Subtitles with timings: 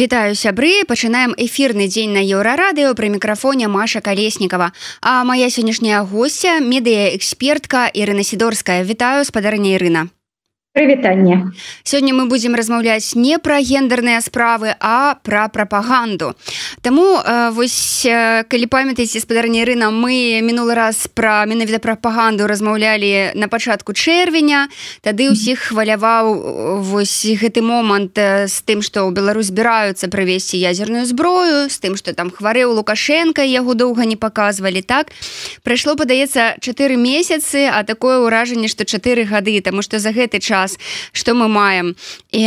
[0.00, 0.80] Вітаю сябры.
[0.88, 4.72] Пачынаем эфірны дзень на еўрарадыо пры мікрафоне Маша калеснікова
[5.04, 8.80] А моя сённяшняя гостця медыяэкспертка Ірына сідорская.
[8.80, 10.08] Вітаю спадарня Ірына
[10.72, 11.50] прывітанне.
[11.82, 16.34] Сёння мы будзем размаўляць не пра гендерныя справы а пра прапаганду.
[16.82, 23.34] Таму э, вось э, калі памятаеце спадарні рына мы мінулы раз пра менавіта прапаганду размаўлялі
[23.34, 24.68] на пачатку чэрвеня.
[25.02, 26.38] Тады ўсіх хваляваў э,
[26.86, 32.14] вось гэты момант з тым што ў Беларусь збіраюцца правесці ядзерную зброю з тым што
[32.14, 35.10] там хварэў лукашенко яго доўга не паказвалі так?
[35.66, 40.69] Прайшло падаецца чатыры месяцы а такое ўражанне што чатыры гады таму што за гэты час
[40.70, 40.78] час
[41.12, 41.96] что мы маем.
[42.32, 42.46] І,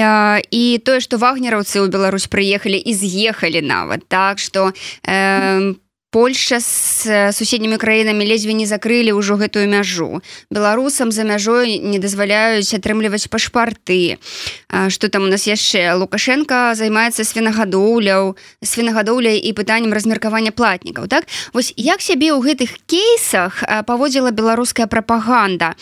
[0.52, 4.74] і тое что вагнераўцы ў Беларусь прыехалі і з'ехалі нават так что
[5.04, 5.74] э,
[6.14, 10.22] Польша з суседнімі краінамі ледзьве не закрылі ўжо гэтую мяжу.
[10.54, 14.22] Беларусам за мяжой не дазваляюць атрымліваць пашпарты.
[14.70, 21.10] Што там у нас яшчэ Лукашенко займаецца свінагадоўляў, свінагадоўляй і пытаннем размеркавання платнікаў.
[21.10, 25.74] Так вось як сябе ў гэтых кейсах паводзіла беларуская прапаганда,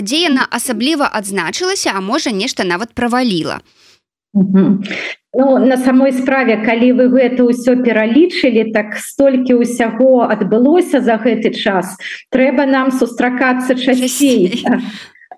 [0.00, 3.60] дзе яна асабліва адзначылася, а можа нешта нават праваліла.
[4.34, 11.52] Ну, на самой справе калі вы гэта ўсё пералічылі так столькі ўсяго адбылося за гэты
[11.52, 11.96] час.
[12.32, 14.64] Трэба нам сустракацца часцей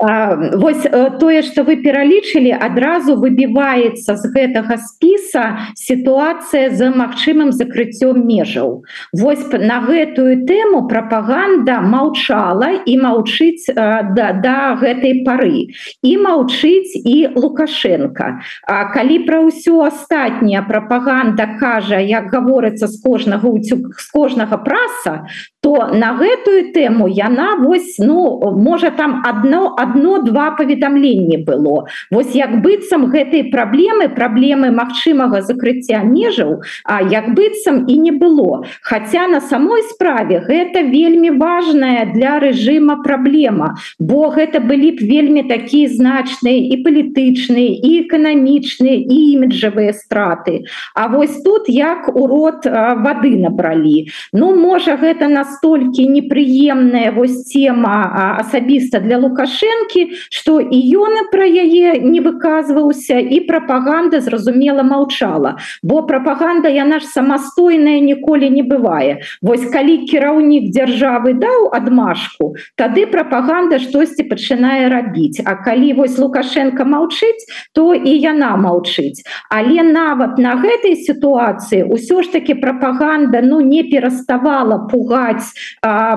[0.00, 8.24] Вось э, тое что вы пералічылі адразу выбіваецца з гэтага спіса сітуацыя за магчымым закрыццём
[8.24, 8.80] межаў.
[9.12, 15.68] Вось на гэтую тэму прапаганда маўчала і маўчыць да, да гэтай пары.
[16.00, 18.40] І маўчыць і лукашенко.
[18.64, 25.28] А калі пра ўсё астатняя прапаганда кажа як гаворыцца з кожнага уцюк з кожнага праса
[25.60, 31.90] то на гэтую тэму яна вось ну можа там одно одно одно-два паведамленні было.
[32.10, 38.64] Вось як быццам гэтай праблемы праблемы магчымага закрыцця межаў А як быццам і не было.
[38.82, 45.42] Хаця на самой справе гэта вельмі важная для рэжыма праблема бо гэта былі б вельмі
[45.48, 50.64] такія значныя і палітычныя і эканамічныя і іміджавыя страты.
[50.94, 54.06] А вось тут як урод воды набралі.
[54.32, 61.44] Ну можа гэта настолькі непрыемная вось тема асабіста для лукашенко рынкі что і ён пра
[61.44, 65.56] яе не выказваўся і прапаганда зразумела маўчала.
[65.82, 69.22] Бо прапаганда яна ж самастойная ніколі не бывае.
[69.42, 75.42] Вось калі кіраўнік дзяржавы даў адмашку тады прапаганда штосьці пачынае рабіць.
[75.44, 79.22] А калі вось лукашенко маўчыць то і яна маўчыць.
[79.50, 85.52] Але нават на гэтай сітуацыі ўсё ж таки прапаганда ну не пераставала пугаць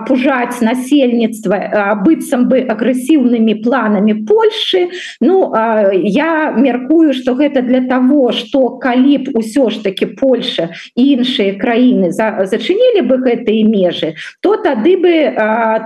[0.07, 4.89] пужаць насельніцтва быццам бы агрэсіўнымі такими планами Польши.
[5.21, 5.53] Ну
[5.93, 12.11] я меркую что гэта для того что калі б усё ж таки Польша іншыя краіны
[12.11, 15.33] за, зачынілі бы гэтые межы то тады бы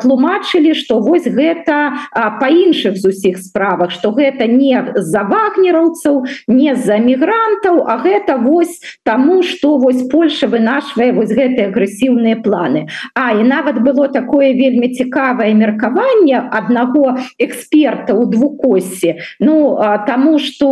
[0.01, 1.93] тлумачылі что вось гэта
[2.39, 8.37] по іншых з усіх справах что гэта не за вагнераўцаў не за мігрантаў а гэта
[8.37, 12.87] вось тому что вось Польша вынашвае вось гэтые агрэсіўныя планы.
[13.13, 20.67] А і нават было такое вельмі цікавае меркаванне аднаго эксперта у двукосе Ну тому что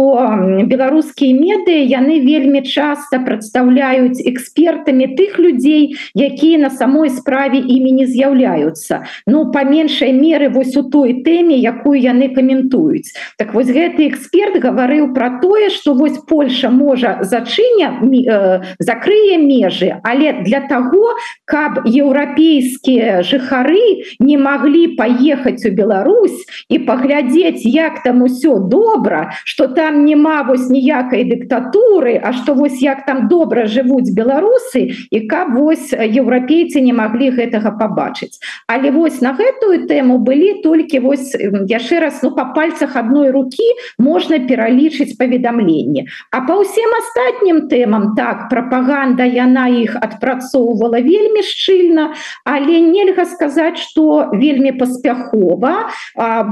[0.63, 8.05] беларускія меды яны вельмі часто прадстаўляюць экспертамі тых людзей якія на самой справе імі не
[8.05, 9.05] з'яўляюцца.
[9.27, 13.13] Ну по меншай меры вось у той тэме якую яны каментуюць.
[13.37, 19.99] Так вось гэты эксперт гаварыў про тое что вось Польша можа зачыня э, закрые межы
[20.03, 21.15] але для того
[21.45, 29.67] каб еўрапейскія жыхары не могли поехать у Беларусь і паглядзець як там усё добра что
[29.67, 35.53] там няма вось ніякай дыктатуры А что вось як там добра жывуць беларусы і каб
[35.53, 41.35] вось еўрапейцы не маглі гэтага побачыць але вось на гэтую тэму былі толькі вось
[41.69, 48.15] яшчэ раз ну по пальцах одной руки можна пералічыць паведамленне а по ўсім астатнім тэмам
[48.17, 52.13] так прапаганда яна іх адпрацоўвала вельмі шчыльна
[52.43, 55.93] але нельга сказаць что вельмі паспяхова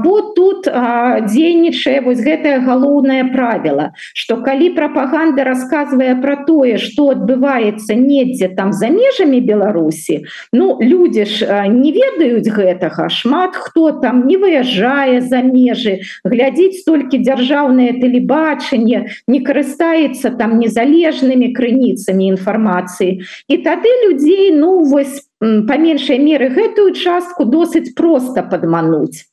[0.04, 7.96] бо тут дзейнічае вось гэтае галоўнае правіла что калі прапаганда рассказывае про тое что адбываецца
[7.96, 14.36] недзе там за межамі Беларусі Ну люди ж не ведаюць гэтага шмат хто там не
[14.36, 23.20] выязджае за межы глядзіць толькі дзяржаўнае тэлебачанне не карыстаецца там незалежнымі крыніцамі інфармацыі.
[23.48, 29.28] І тады людзей ну вось по меншай меры гэтую частку досыць просто падмануць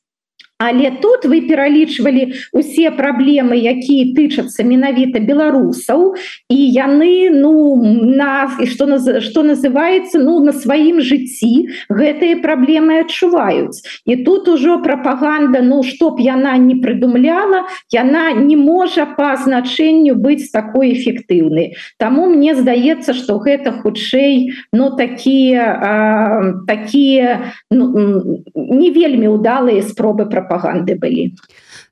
[0.62, 6.14] Але тут вы пералічвалі усе праблемы якія тычацца менавіта беларусаў
[6.46, 8.86] і яны ну нас і что
[9.20, 13.82] что называется ну на сваім жыцці гэтыя праблемы адчуваюць.
[14.06, 20.54] І тут ужо прапаганда ну чтоб яна не прыдумляла яна не можа по значэнню быць
[20.54, 21.74] такой эфектыўнай.
[21.98, 30.51] Таму мне здаецца что гэта хутчэй ну такія такія ну, не вельмі удалыя спробы прапаганды
[30.96, 31.32] былі.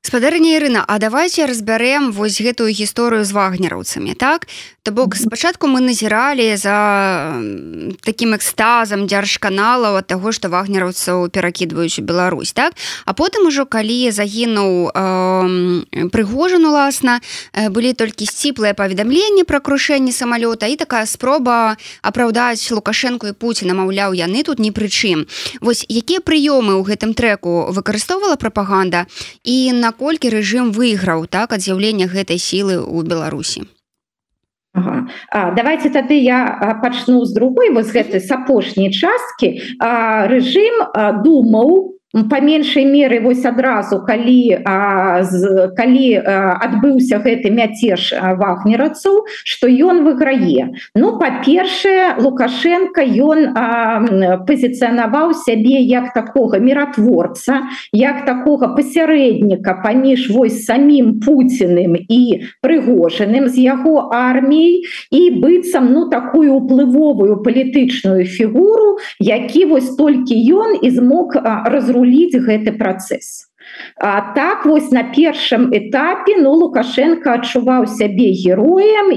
[0.01, 4.47] Спадарня Ірына А давайте разбярэм вось гэтую гісторыю з вагнераўцамі так
[4.83, 7.37] то бок спачатку мы назіралі за
[8.01, 12.73] таким экстазам дзяржканалаў ад таго што вагнераўцаў перакідваюць у Беларусь так?
[13.05, 17.21] А потым ужо калі загінуў э, прыгожан уласна
[17.53, 24.17] былі толькі сціплыя паведамленні пра крушэнне самалёта і такая спроба апраўдаць лукашенко і Пуціна маўляў
[24.17, 25.29] яны тут ні прычым
[25.61, 29.05] вось якія прыёмы ў гэтым трэку выкарыстоўвала прапаганда
[29.45, 33.69] і наколькі рэжым выйграў так ад з'яўлення гэтай сілы ў Беларусі
[34.73, 35.07] Ага.
[35.29, 39.59] А, давайте тады я пачну з другой вось гэтай с апошняй часткі
[40.31, 40.79] рэжым
[41.27, 49.67] думаў по меншай меры вось адразу калі а, з, калі адбыўся гэты мяцеж вагнерацаў что
[49.71, 50.75] ён выграе.
[50.95, 53.55] Ну па-першае лукашенко ён
[54.43, 57.63] пазіцыянаваў сябе як такога міратворца
[57.95, 66.09] як такога пасярэдніка паміж вось самім пуціным і прыгожаным з яго армій і быццам ну
[66.11, 73.51] такую уплывовую палітычную фігуру які вось толькі ён і змог разрушить руліць гэты працэс.
[73.97, 79.13] А так вось на першым этапе ну лукашенко адчуваў сябе героем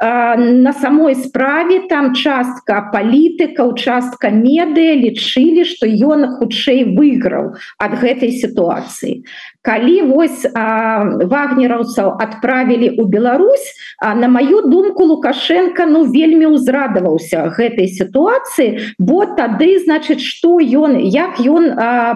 [0.00, 7.98] а, на самой справе там частка палітыка участка медыя лічылі што ён хутчэй выйграў ад
[8.00, 9.22] гэтай сітуацыі
[9.66, 13.66] калі вось вагнераўцаў адправілі ў Беларусь
[13.98, 20.94] а, на маю думку лукашенко ну вельмі ўзрадаваўся гэтай сітуацыі бо тады значыць што ён
[21.02, 21.72] як ён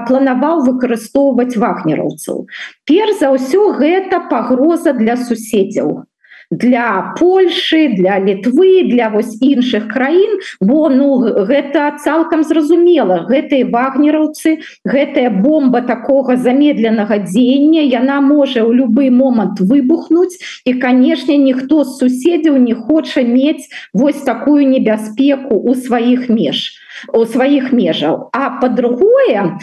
[0.07, 2.47] планаваў выкарыстоўваць вагнераўцаў.
[2.87, 6.10] Перш за ўсё гэта пагроза для суседзяў
[6.51, 10.39] для Польшы для літвы для вось іншых краін.
[10.61, 13.27] Бо ну гэта цалкам зразумела.
[13.31, 20.37] Гэтай вагнераўцы гэтая бомба такога замедленага дзеяння яна можа ў любы момант выбухнуць.
[20.65, 26.81] І канешне ніхто з суседзяў не хоча мець вось такую небяспеку у сваіх меж
[27.13, 29.59] у сваіх межаў а по-другое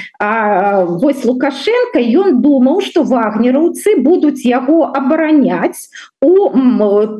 [1.01, 5.89] вось лукашенко ён думаў что вагнераўцы будуць яго абараняць
[6.21, 6.49] у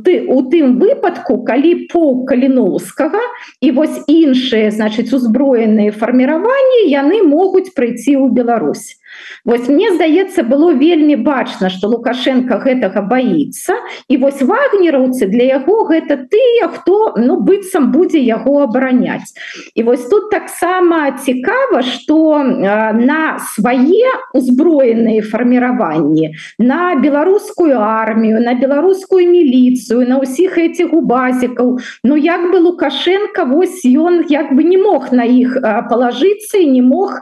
[0.03, 3.21] ты у тым выпадку калі по каліновскага
[3.61, 8.97] і вось іншыя значыць узброеныя фарміраванні яны могуць прыйти ў Беларусь
[9.45, 13.75] Вось мне здаецца было вельмі бачна что лукашенко гэтага боится
[14.07, 19.33] і вось вагнераўцы для яго гэта тыя хто ну быццам будзе яго абараняць.
[19.75, 29.23] І вось тут таксама цікава что на свае узброеныя фарміраванні на беларускую армію на беларускую
[29.27, 35.11] міліцыю на ўсіх этих убазікаў Ну як бы лукашенко вось ён як бы не мог
[35.11, 35.57] на іх
[35.89, 37.21] палажыцца і не мог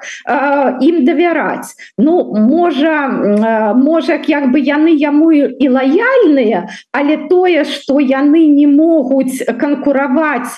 [0.81, 3.08] ім давяраць Ну можа
[3.78, 10.58] можа як бы яны яму і лаяльныя але тое что яны не могуць канкураваць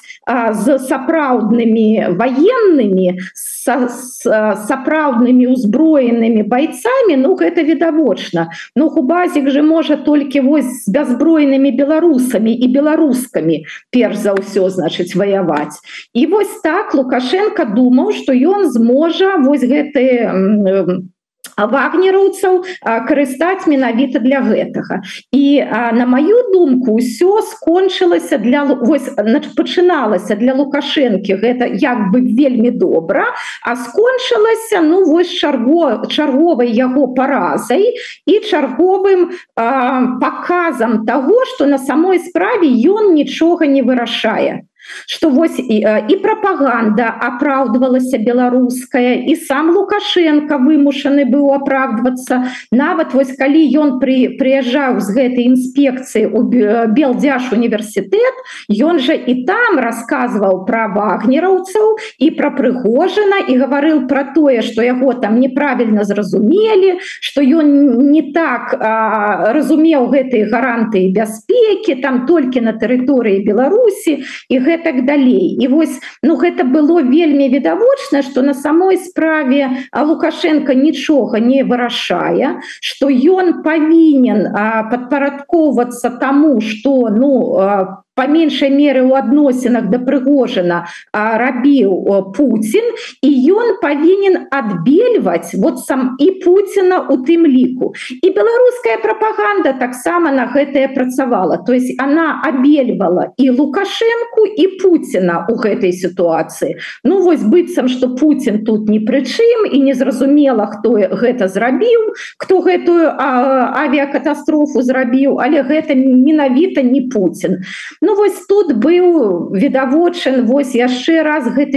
[0.51, 3.19] з сапраўднымі военными
[3.67, 8.49] сапраўднымі узброенымі бойцамі Ну гэта відавочна.
[8.75, 15.15] Ну губазік же можа толькі вось з бяззброенымі беларусамі і беларускамі перш за ўсё значыць
[15.15, 15.81] ваяваць.
[16.13, 21.16] І вось так лукашенко думаў что ён зможа вось гэты
[21.57, 22.63] вагнераўцаў
[23.07, 25.01] карыстаць менавіта для гэтага.
[25.31, 29.09] І а, на маю думку ўсё скончылася для вось
[29.57, 33.25] пачыналася для лукашэнкі гэта як бы вельмі добра
[33.63, 42.19] а скончылася ну вось чарго чарговай яго паразай і чарговым паказам того что на самой
[42.19, 44.67] справе ён нічога не вырашае
[45.05, 53.33] что вось і, і прапаганда апраўдвалася беларуская і сам лукашенко вымушаны быў апраўдвацца нават вось
[53.37, 58.35] калі ён при прыязджаў з гэтай інспекцыі у белдзяж універсітэт
[58.69, 64.81] ён жа і там рассказываў пра вагнераўцаў і пра прыгожана і гаварыў про тое что
[64.81, 72.61] яго там неправільна зразумелі что ён не так а, разумеў гэтые гаранты бяспекі там толькі
[72.61, 78.41] на тэрыторыі беларусі і гэта гэтак далей і вось ну гэта было вельмі відавочна что
[78.41, 84.53] на самой справе лукашенко нічога не вырашае что ён павінен
[84.93, 92.89] падпарадковвацца тому что ну по по меньшай меры у адносінах да прыгожана рабіў Путін
[93.21, 100.33] і ён павінен адбельваць вот сам і Пуціна у тым ліку і беларуская прапаганда таксама
[100.33, 107.21] на гэтае працавала то есть она абельвала і лукашенко і Пуціна у гэтай сітуацыі Ну
[107.21, 114.81] вось быццам что Путін тут ні прычым і незразумела хто гэта зрабіў кто гэтую авіакатастрофу
[114.81, 117.61] зрабіў але гэта менавіта не Путін
[118.07, 121.75] Ну вось тут быў відавочын вось яшчэ раз гэты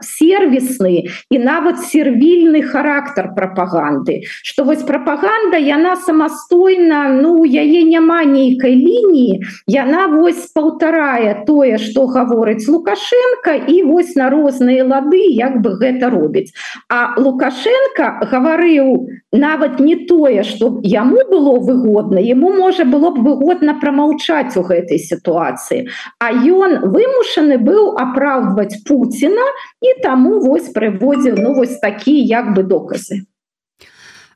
[0.00, 4.24] сервисны і нават сервільны характар прапаганды.
[4.40, 12.06] Что вось прапаганда яна самастойна ну яе няма нейкай лініі яна вось паўтарае тое что
[12.08, 16.48] гаворыць лукашенко і вось на розныя лады як бы гэта робіць.
[16.88, 19.04] А лукашенко гаварыў
[19.36, 25.09] нават не тое что яму было выгодна ему можа было б выгодна прамаўчаць у гэтай
[25.10, 25.80] сітуацыі
[26.18, 29.46] а ён вымушаны быў апраўдваць Пуціна
[29.84, 33.22] і таму вось прыводзіў ну вось такія як бы доказы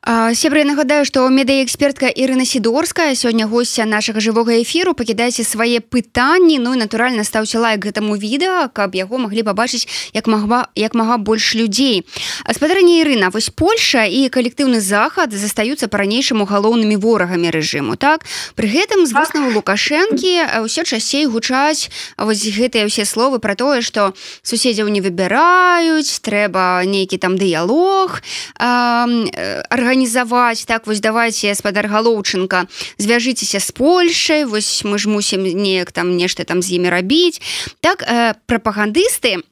[0.05, 6.61] сябры нагадаю што медыяэкспертка Ірына сідорская сёння гостця нашага жывога эфіру пакідайце свае пытанні.
[6.61, 11.17] Ну і натуральна стаўце лайк гэтаму відэа каб яго маглі пабачыць як магла як мага
[11.17, 12.05] больш людзей.
[12.53, 18.29] Спадарня Ірына вось Польша і калектыўны захад застаюцца па-ранейшаму галоўнымі ворагамі рэжыму так?
[18.61, 21.89] Пры гэтым з вуснаву лукашэнкі ўсё часцей гучаць
[22.21, 24.13] вось гэтыя ўсе словы пра тое што
[24.45, 28.21] суседзяў не выбіраюць трэба нейкі там дыялог
[28.61, 32.67] арганізм арганізаваць так вось давайте спадар галоўчынка
[32.99, 37.41] звяжыцеся з Польшай вось мы ж мусім неяк там нешта там з імі рабіць.
[37.81, 39.47] Так э, прапагандысты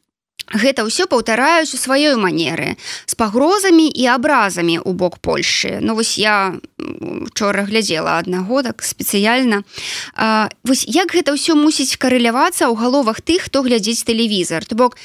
[0.51, 2.75] гэта ўсё паўтараюць у сваёй манеры
[3.07, 9.63] з пагрозамі і абразамі у бок Польшы Ну вось я учора глядзела аднаго так спецыяльна.
[10.67, 14.99] Вось як гэта ўсё мусіць карэлявацца ў галовах тых хто глядзіць тэлевізор то бок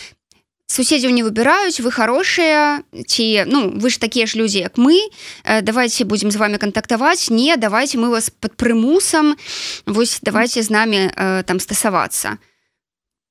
[0.68, 5.00] суседзяў не выбіраюць вы хорошыя ці ну вы ж такія ж людзі як мы.
[5.44, 9.36] Э, давайте будем з вами кантактаваць не давайте мы вас под прымусам
[9.86, 12.38] вось давайте з нами э, там стасавацца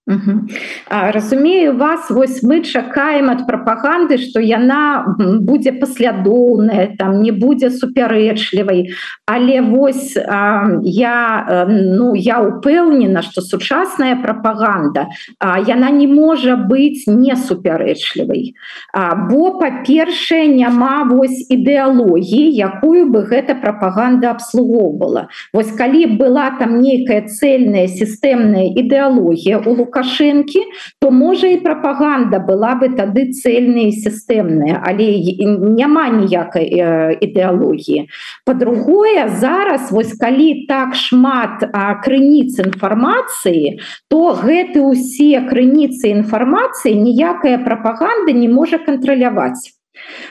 [0.06, 8.94] разумею вас вось мы чакаем ад прапаганды что яна будзе паслядоўная там не будзе супярэчлівай.
[9.26, 15.08] Але вось а, я ну я упэўнена что сучасная прапаганда
[15.40, 18.54] а, яна не можа быць не супярэчлівай.
[18.94, 25.26] Бо па-першае няма вось ідэалогіі якую бы гэта прапаганда абслугоўвала.
[25.52, 30.60] Вось калі была там нейкая цельная сістэмная ідэалогія у лука лукашэнкі
[31.00, 35.06] то можа і прапаганда была бы тады цельная сістэмная але
[35.40, 38.08] няма ніякай э, ідэалогіі.
[38.44, 41.64] По-другое зараз вось калі так шмат
[42.04, 49.75] крыніц інфармацыі то гэты усе крыніцы інфармацыі ніякая прапаганда не можа кантраляваць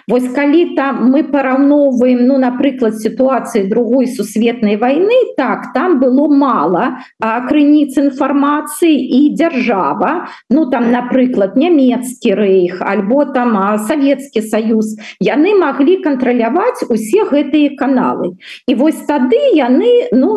[0.08, 6.98] Вось калі там мы параўноўваем ну напрыклад сітуацыі другой сусветнай войны так там было мало
[7.20, 13.58] крыніц інфармацыі і дзяржава ну там напрыклад нямецкі рэйх альбо там
[13.88, 18.38] Савецкі Саюз яны маглі кантраляваць усе гэтыя каналы.
[18.68, 20.36] І вось тады яны ну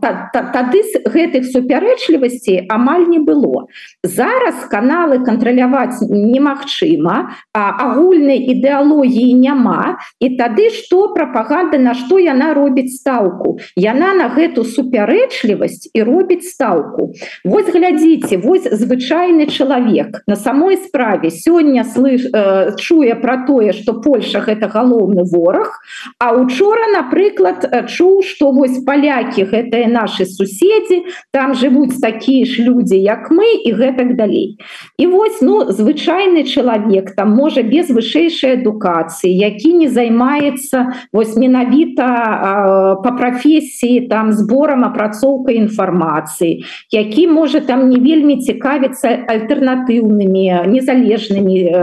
[0.00, 3.66] та, та, тады з гэтых супярэчлівасцей амаль не было.
[4.02, 12.54] Зараз каналы кантраляваць немагчыма агульнай ідэалогіі ідэалогіі няма і тады што прапаганда на што яна
[12.54, 13.58] робіць стаўку?
[13.76, 17.12] Яна на гэту супярэчлівасць і робіць стаўку.
[17.44, 20.22] Вось глядзіце вось звычайны чалавек.
[20.26, 25.80] На самой справе сёння слыш э, чуе пра тое што Польша гэта галоўны вораг
[26.18, 32.96] а учора напрыклад чуў што вось палякі гэтыя наши суседзі там жывуць такія ж людзі
[33.00, 34.58] як мы і гэтак далей.
[34.98, 43.00] І вось ну звычайны чалавек там можа без вышэйшай адукацыі які не займаецца вось менавіта
[43.02, 46.62] по прафесіі там зборам апрацоўкай інфармацыі
[46.92, 51.74] які можа там не вельмі цікавіцца альтэрнатыўнымі незалежнымі э,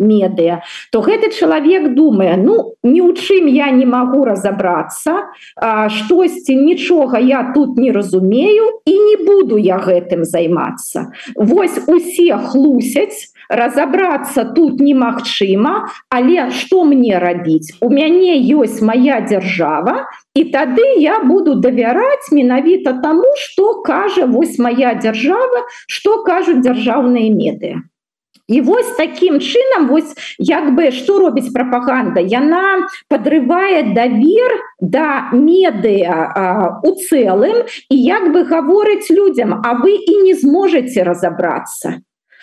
[0.00, 5.36] медыа то гэты чалавек думае ну ні ў чым я не магу разобрацца
[5.92, 11.12] штосьці нічога я тут не разумею і не буду я гэтым займацца.
[11.36, 20.08] Вось усе хлусяць разобрацца тут немагчыма але что мне рабіць у мяне ёсць моя держава
[20.34, 27.32] і тады я буду давяраць менавіта тому что кажа вось моя держава что кажуць дзяржаўныя
[27.32, 27.74] меды
[28.48, 36.82] І вось таким чынам вось як бы што робіць прапаганда яна подрывае давер да медыа
[36.82, 42.02] у цэлым і як бы гаворыць людям а вы і не зможете разобрацца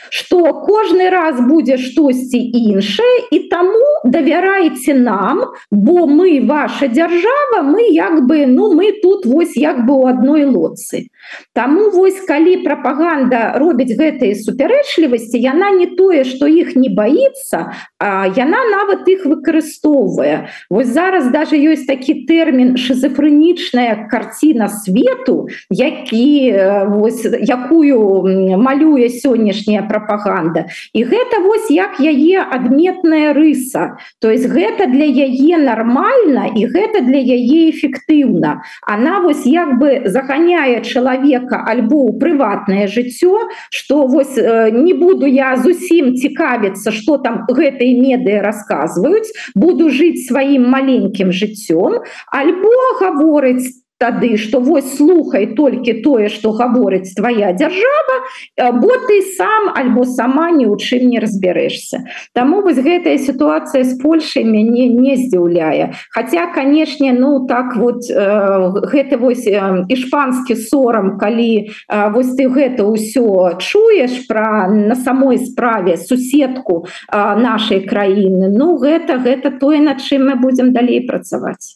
[0.09, 7.87] что кожны раз будзе штосьці іншае і таму давярайце нам бо мы ваша дзяржава мы
[7.91, 11.07] як бы ну мы тут вось як бы у адной лодцы
[11.53, 18.61] Таму вось калі прапаганда робіць гэтыя супярэчлівасці яна не тое што іх не баится яна
[18.71, 20.49] нават іх выкарыстоўвае.
[20.69, 26.55] Вось зараз даже ёсць такі тэрмін шизофрэнічная карціна свету які
[26.87, 30.65] вось, якую малюе сённяшняя прапаганда.
[30.93, 33.97] І гэта вось як яе адметная рыса.
[34.19, 38.63] То есть гэта для яе нормально і гэта для яе эфектыўна.
[38.87, 45.55] Она вось як бы заганяе чалавека альбо ў прыватнае жыццё что вось не буду я
[45.57, 52.01] зусім цікавіцца что там гэтай меды рассказываюць буду жыць сваім маленькім жыццём
[52.31, 53.67] альбо гаворыць
[53.99, 58.15] тады что вось слухай толькі тое что гаворыць твоя держава
[58.57, 63.99] бо ты сам альбо сама ні ў чым не разбярэшься Таму вось гэтая ситуация с
[63.99, 65.93] Польшай мяне не здзіўляе.
[66.09, 72.47] Хотя канешне ну так вот э, гэта вось э, ішпанскі сорам калі э, вось ты
[72.49, 79.79] гэта ўсё чуеш про на самой справе суседку э, нашай краіны Ну гэта гэта тое
[79.79, 81.75] над чым мы будем далей працаваць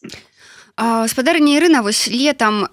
[1.07, 2.65] спадарня Ірына вось летом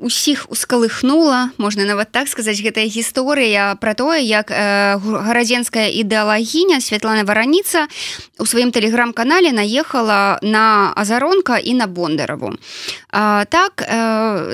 [0.00, 7.84] усіх ускалыхнула можна нават так сказаць гэтая гісторыя про тое як гарадзенская ідэалагіня Святлана вараніца
[8.40, 12.56] у сваім тэлеграм-канале наехала на азаронка і на бондараву.
[13.12, 13.84] Так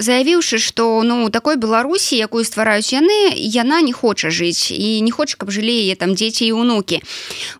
[0.03, 5.39] заявіўшы что ну такой беларусі якую ствараюць яны яна не хоча жыць і не хоча
[5.39, 7.03] каб жылі яе там дзеці і унукі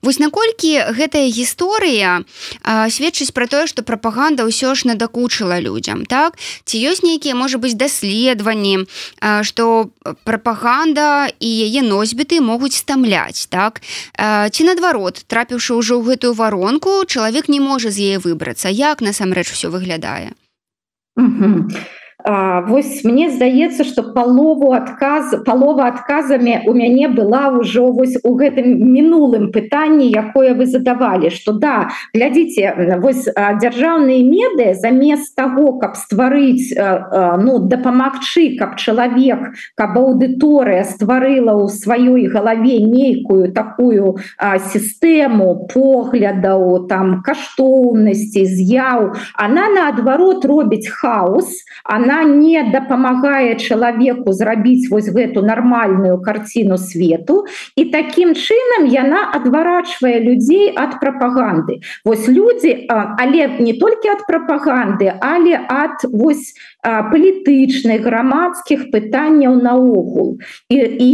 [0.03, 2.27] вось наколькі гэтая гісторыя
[2.91, 6.39] сведчыць про тое что прапаганда ўсё ж надо надакучыла людям так?
[6.65, 8.87] Ці ёсць нейкія можа быть даследаванні
[9.43, 9.91] что
[10.25, 13.81] прапаганда і яе носьбіты могуць стамляць так?
[14.17, 18.69] Ці наадварот трапіўшы ўжо ў гэтую варонку чалавек не можа з яе выбрацца.
[18.69, 20.33] Як насамрэч все выглядае
[22.25, 28.81] Вось мне здаецца что палову адказ палова адказамі у мяне была ўжо вось у гэтым
[28.81, 36.73] мінулым пытанні якое вы задавалі что да глядзіце вось дзяржаўныя меды замест того каб стварыць
[37.45, 44.17] ну дапамагчы каб чалавек каб аўдыторыя стварыла ў сваёй галаве нейкую такую
[44.73, 51.53] сістэму поглядаў там каштоўнасці з'яў она наадварот робіць хаос
[51.85, 57.47] она она не дапамагае чалавеку зрабіць вось гэту нармальную карціну свету
[57.77, 61.81] і таким чынам яна адварачвае людзей ад прапаганды.
[62.05, 70.39] Вось людзі але не толькі ад прапаганды але ад вось палітычных грамадскіх пытанняў наогул.
[70.69, 71.13] І, і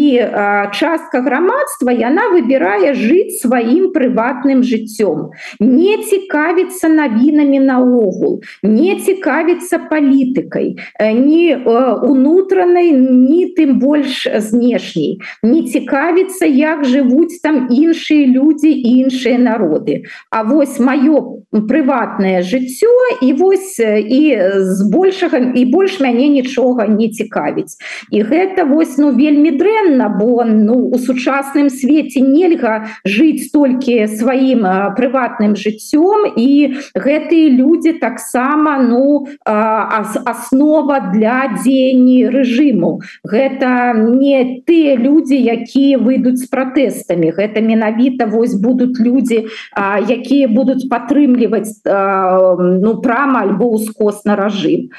[0.74, 5.30] частка грамадства яна выбірае жыць сваім прыватным жыццём.
[5.60, 11.56] Не цікавіцца навінамі наогул не цікавіцца палітыкай ні
[12.02, 15.20] унутранай ні тым больш знешняй.
[15.42, 20.04] Не цікавіцца як жывуць там іншыя людзі іншыя народы.
[20.30, 22.90] А вось маё прыватнае жыццё
[23.22, 24.22] і вось і
[24.60, 27.76] з большага і больш мяне нічога не цікавіць.
[28.10, 34.64] І гэта вось ну вельмі дрэнна бо ну у сучасным свеце нельга жыць толькі сваім
[34.96, 36.50] прыватным жыццём і
[36.96, 43.00] гэтыя людзі таксама ну основа аснова для дзеянні рэжыму.
[43.24, 47.32] Гэта не тыя людзі якія выйдуць з пратэстамі.
[47.36, 49.46] Гэта менавіта вось будуць людзі
[49.76, 54.90] якія будуць падтрымліваць ну прама альбо ускосна рэжым.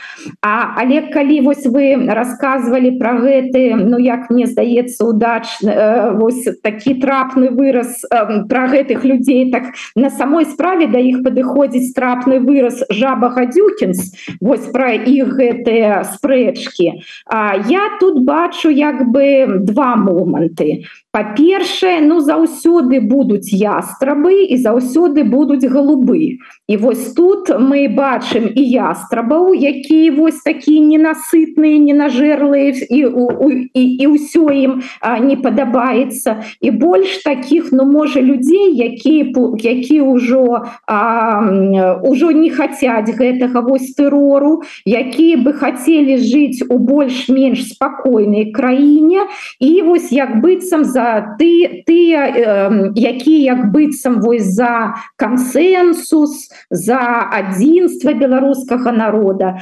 [0.41, 5.74] А але калі вось вы рассказывалі про гэты Ну як мне здаецца удачны
[6.18, 8.02] вось такі трапны выраз
[8.50, 14.12] про гэтых людзей так на самой справе да іх падыходзіць трапны выраз жаба гадюкінс
[14.42, 17.04] вось про іх гэты гэтыя спрэчкі
[17.70, 25.68] я тут бачу як бы два моманты па-першае ну заўсёды будуць ястрабы і заўсёды будуць
[25.68, 26.40] галубы.
[26.68, 32.99] І вось тут мы бачым і ястрабаў якія вось такія ненасытныя ненажэрлыя і
[33.73, 34.73] і ўсё ім
[35.27, 40.65] не падабаецца і больш таких ну можа людзей які які ўжо
[42.04, 49.27] ўжо не хацяць гэтага вось тэрору якія бы хацелі жыць у больш-менш спакойнай краіне
[49.60, 56.99] і вось як быццам за ты тыя які як быццам вось за кансенсус за
[57.32, 59.58] адзінства беларускага народа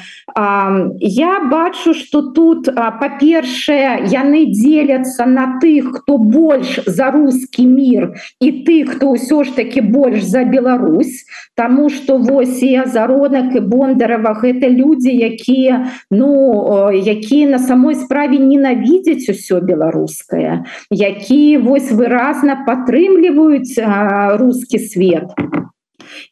[1.00, 8.52] я бачу что тут па-першае яны дзеляцца на тых хто больш за русский мир і
[8.66, 11.26] ты хто ўсё ж таки больш за Беларусь.
[11.56, 18.40] Таму что вось і азаронак і бондарова гэта людзі якія ну якія на самой справе
[18.40, 23.80] ненавідзяць усё беларускае які вось выразна падтрымліваюць
[24.40, 25.34] русский свет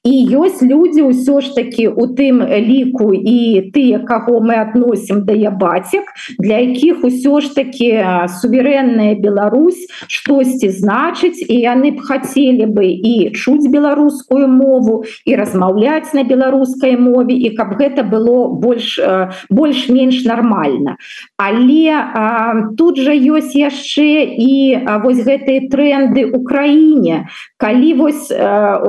[0.04, 5.34] і ёсць людзі ўсё ж таки у тым ліку і тыя каго мы адносім да
[5.34, 7.90] я бацек для якіх усё ж таки
[8.42, 16.14] суверэнная Беларусь штосьці значыць і яны б хацелі бы і чуць беларускую мову і размаўляць
[16.14, 19.00] на беларускай мове і каб гэта было больш
[19.50, 20.98] больш-менш нармальна.
[21.38, 27.28] Але а, тут жа ёсць яшчэ і а, вось гэтыя тренды Украіне
[27.58, 28.82] калі вось а,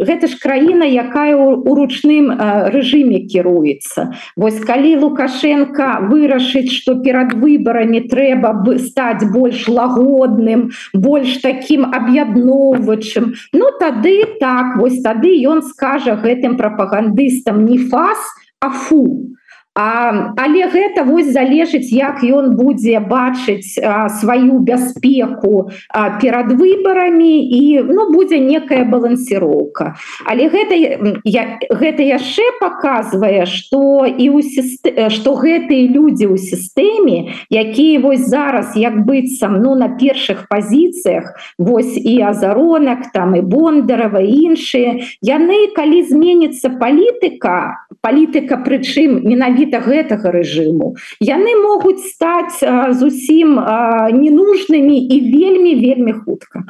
[0.00, 2.30] гэта ж краіна якая у ручным
[2.72, 4.12] рэжыме кіруецца.
[4.36, 13.34] Вось калі лукашенко вырашыць что перад выбарамі трэба бы стаць больш лагодным больш таким аб'ядноўвачым
[13.52, 18.18] Ну тады так вось тады ён скажа гэтым прапагандыстам не фас
[18.60, 19.02] а фу
[19.76, 27.44] А, але гэта вось залежыць як ён будзе бачыць а, сваю бяспеку а, перад выбарамі
[27.44, 30.00] і ну будзе некая балансіроўка.
[30.24, 30.72] Але гэта
[31.28, 38.72] я гэта яшчэ показвае что і у что гэтыя людзі ў сістэме якія вось зараз
[38.80, 46.00] як быццам ну на першых пазіцыях вось і азаронак там і бондарова іншыя яны калі
[46.08, 50.96] зменится палітыка палітыка прычым менавіта менавіта гэтага рэжыму.
[51.20, 52.62] Яны могуць стаць
[52.94, 53.58] зусім
[54.12, 56.64] ненужнымі і вельмі вельмі хутка.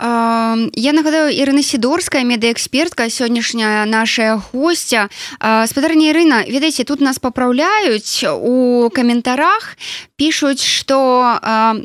[0.00, 8.88] Я нагадаю Ірына сідорская медыэкспертка сённяшняя наша гостця спадарня Ірына ведаеце тут нас папраўляюць у
[8.88, 9.76] каментарах
[10.16, 11.36] пишутць что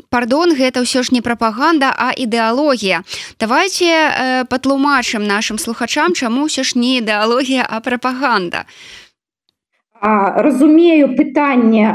[0.08, 3.04] пардон гэта ўсё ж не прапаганда а ідэалогія.
[3.36, 8.64] Давайте патлумачым нашим слухачам чаму ўсё ж не ідэалогія а прапаганда.
[8.64, 9.05] а
[10.06, 11.86] разумею пытанне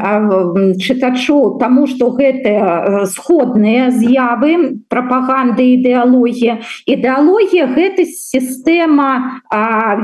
[0.77, 9.41] чытачоў тому что гэта сходныя з'явы прапаганды ідэалогія ідэалогія гэта сістэма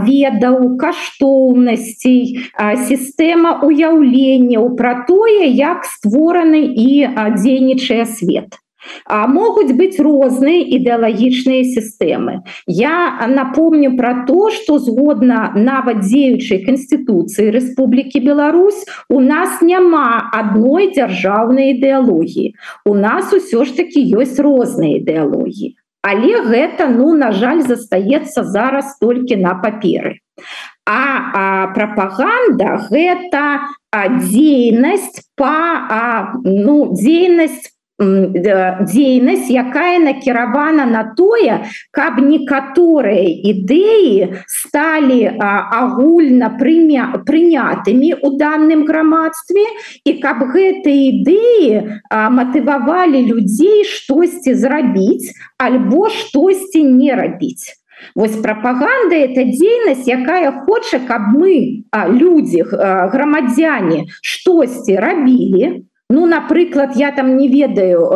[0.07, 2.39] ведаў каштоўнасцей
[2.87, 6.89] сістэма уяўленняў пра тое як створаны і
[7.35, 8.61] дзейнічае свет
[9.06, 12.43] а могуць быць розныя ідэалагічныя сістэмы.
[12.67, 20.93] Я напомню про то что згодна нават дзеючай канституцыі Республікі Беларусь у нас няма адной
[20.93, 22.54] дзяржаўнай ідэалогіі.
[22.86, 25.76] У нас усё ж таки ёсць розныя ідэалогіі.
[26.08, 30.19] Але гэта ну на жаль застаецца зараз толькі на паперы.
[30.88, 31.02] А,
[31.36, 33.43] а прапаганда гэта
[33.91, 47.10] дзейнасць па ну дзейнасць дзейнасць якая накіравана на тое каб некаторыя ідэі сталі агульна прыня
[47.25, 49.65] прынятымі у данным грамадстве
[50.05, 57.81] і каб гэтыя ідэі матывавалі людзей штосьці зрабіць альбо штосьці не рабіць.
[58.13, 61.81] Вось прапаганда это дзейнасць якая хоча каб мы
[62.13, 68.07] людзі грамадзяне штосьці рабілі Ну напрыклад я там не ведаю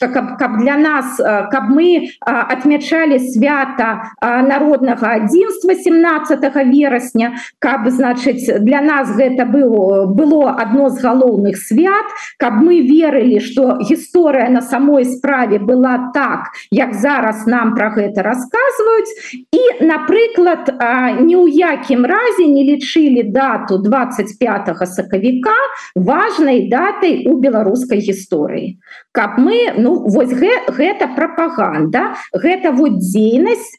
[0.00, 8.80] каб, каб для нас каб мы отмячалі свята народнага адзінства 17 верасня каб значыць для
[8.80, 15.04] нас гэта было было одно з галоўных свят каб мы верылі что гісторыя на самой
[15.04, 19.14] справе была так як зараз нам про гэта рассказываюць
[19.54, 20.74] і напрыклад
[21.22, 25.54] ні ў якім разе не лічылі дату 25 сакавіка
[25.94, 28.80] важной датай у беларускай гісторыі.
[29.12, 33.76] Каб мы ну вось гэ, гэта прапаганда гэта вот дзейнасць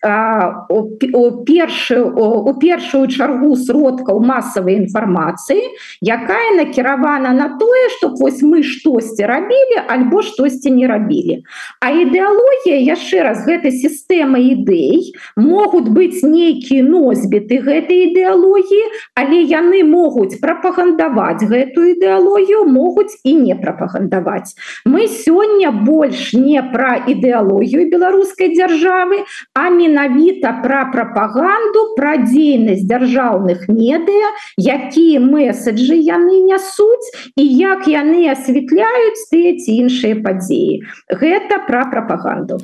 [1.50, 5.74] першую у першую чаргу сродкаў масавай інфармацыі
[6.06, 11.42] якая накіравана на тое что вось мы штосьці рабілі альбо штосьці не рабілі.
[11.82, 18.86] А ідэалогія яшчэ раз гэта сістэма ідэй могуць быць нейкія носьбіты гэтай ідэалогіі
[19.16, 26.92] але яны могуць прапагандаваць гэтую ідэалогію могуць і не прапагандаваць мы сёння больш не пра
[27.14, 29.24] ідэалогію беларускай дзяржавы
[29.54, 38.28] а менавіта пра прапаганду пра дзейнасць дзяржаўных медыа якія месаджы яны нясуць і як яны
[38.36, 40.82] асвятляюць тыя ці іншыя падзеі
[41.24, 42.60] гэта пра прапаганду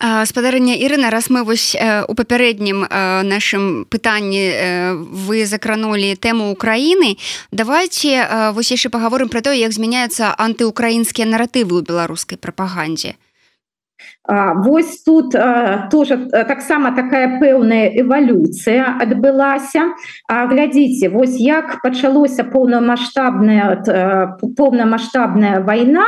[0.00, 2.82] спадарня Ірына раз мы вось у папярэднім
[3.24, 7.16] нашым пытанні вы закранулі тэму Украіны
[7.52, 13.14] давайте вось яшчэ паговорым пра тое як змяняюцца антыукраінскія наратывы ў беларускай прапагандзе
[14.26, 15.36] Вось тут
[15.90, 19.92] тоже таксама такая пэўная эвалюцыя адбылася.
[20.28, 23.84] Глядзіце вось як пачалося поўнамасштабная
[24.56, 26.06] поўнамасштабная вайна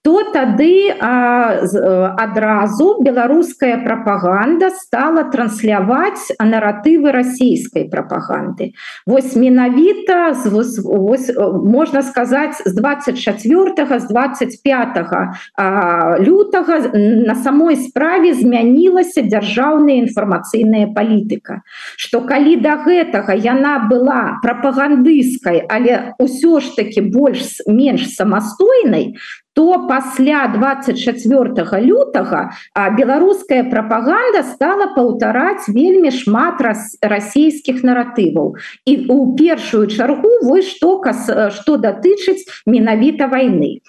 [0.00, 8.72] то тады адразу беларуская прапаганда стала трансляваць наратывы расійскай прапаганды.
[9.04, 10.32] Вось менавіта
[11.68, 14.88] можна сказаць з 24 з 25
[16.24, 21.62] лютага на самом самой справе змянілася дзяржаўная інфармацыйная палітыка
[21.98, 29.18] что калі до гэтага яна была прапагандысткай але ўсё ж таки больш менш самастойнай
[29.58, 32.50] то пасля 24 лютага
[32.96, 38.54] беларуская прапаганда стала паўтараць вельмі шмат раз расійскіх наратываў.
[38.86, 41.26] І у першую чаргу вы што кас
[41.58, 43.82] што датычыць менавіта войны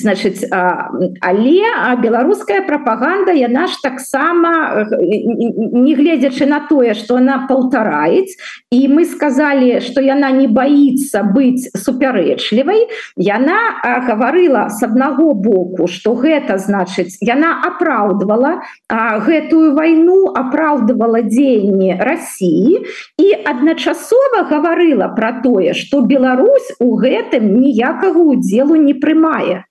[0.00, 1.68] значыць але
[2.00, 8.36] беларуская прапаганда яна ж таксама не гледзячы на тое что она паўтараюць
[8.70, 13.58] і мы сказали что яна не боится быць супярэчлівай яна
[14.06, 18.62] гаварыла с аднаго боку что гэта значыць яна апраўдвала
[19.26, 22.82] гэтую вайну апраўдывала дзеянні Росіі
[23.18, 29.64] і адначасова гаварыла про тое что Беларусь у гэтым ніякага удзелу не прымае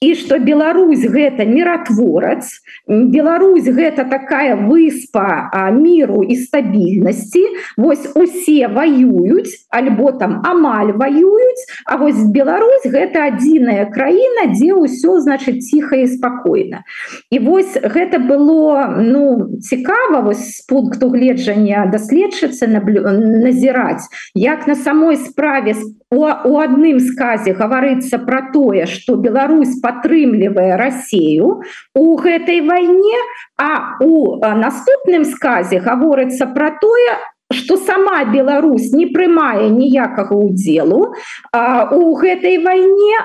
[0.00, 7.44] і что Беларусь гэта миротворац Беларусь гэта такая выспа миру і стабільнасці
[7.76, 15.20] Вось усе воююць альбо там амаль воююць А вось Беларусь гэта адзіная краіна дзе ўсё
[15.20, 16.84] значит ціха і спокойно
[17.30, 25.16] і вось гэта было ну цікава вось з пункту гледжання даследчыцца назіраць як на самой
[25.16, 25.74] справе
[26.10, 31.62] у, у адным сказе гаварыцца про тое что Беларусь падтрымлівае Россию
[31.94, 33.18] у гэтай вайне
[33.60, 37.18] а у наступным сказе гаворыцца про тое
[37.50, 41.14] что сама Беларусь не прымае ніякага удзелу
[41.52, 43.16] у гэтай вайне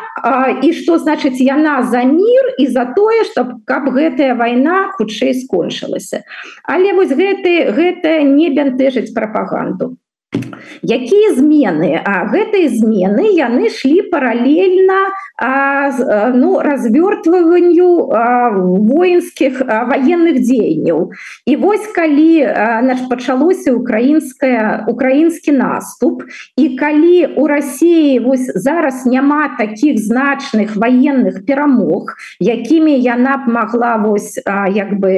[0.63, 6.23] і что значыць яна за мир і за тое что каб гэтая вайна хутчэй скончылася.
[6.63, 9.97] Але вось гэты гэта не бянтэжыць прапаганду
[10.83, 11.99] якія змены?
[12.03, 17.89] А гэтай змены яны шлі паралельна а, ну развёртванню
[18.83, 21.11] воінскіх военных дзеянняў.
[21.45, 22.43] І вось калі
[22.83, 26.23] наш пачалося украінская украінскі наступ
[26.57, 33.95] і калі у Росіі вось зараз няма таких значных военных перамог якімі яна б могла
[33.95, 35.11] вось як бы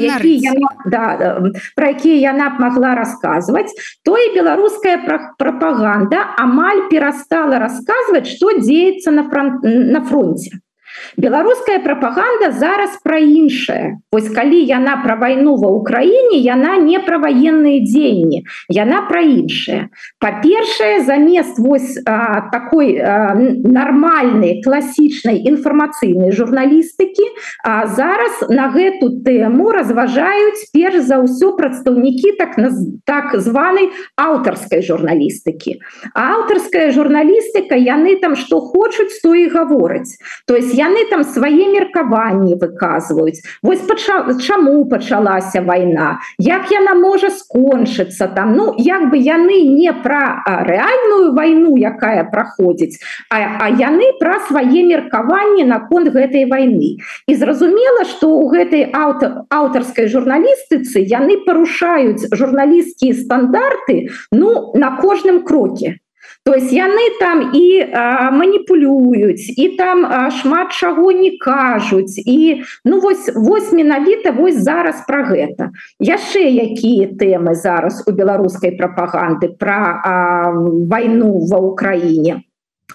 [0.00, 1.40] які яна, да,
[1.76, 3.71] про якія яна б могла рассказывать
[4.04, 4.98] то і беларуская
[5.38, 10.61] прапаганда амаль перастала рассказывать что дзеецца на фронт на фронте
[11.16, 13.98] беларуская прапаганда зараз пра іншае.
[14.12, 19.88] Ось калі яна пра вайну ва ўкраіне яна не пра ваенныя дзеянні яна пра іншае.
[20.20, 27.26] Па-першае замест вось а, такой а, нармальнай класічнай інфармацыйнай журналістыкі
[27.64, 32.70] а зараз на гэту тэму разважаюць перш за ўсё прадстаўнікі так на
[33.08, 35.78] так званай аўтарскай журналістыкі.
[36.14, 40.18] Аўтарская журналістыка яны там што хочуць то і гавораць.
[40.46, 44.34] То есть яны там свае меркаванні выказваюць вось пача...
[44.38, 48.54] чаму пачалася вайна як яна можа скончыцца там?
[48.56, 53.00] Ну як бы яны не пра рэальную вайну якая праходзіць
[53.30, 59.48] а, а яны пра свае меркаванні наконт гэтай вайны і зразумела что у гэтай аўтар
[59.48, 66.01] аўтарскай журналістыцы яны парушаюць журналісцкія стандарты ну на кожным кроке
[66.44, 67.86] то есть яны там і
[68.32, 72.18] маніпулююць і там а, шмат чаго не кажуць.
[72.18, 75.70] І ну вось вось менавіта вось зараз про гэта.
[76.00, 80.02] Яшчэ якія тэмы зараз у беларускай прапаганды про
[80.90, 82.42] войну ва ўкраіне?